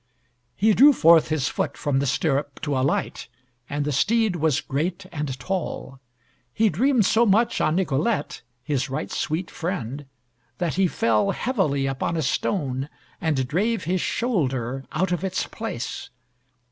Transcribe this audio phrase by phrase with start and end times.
[0.55, 3.27] He drew forth his foot from the stirrup to alight,
[3.69, 5.99] and the steed was great and tall.
[6.51, 10.07] He dreamed so much on Nicolette, his right sweet friend,
[10.57, 12.89] that he fell heavily upon a stone,
[13.21, 16.09] and drave his shoulder out of its place.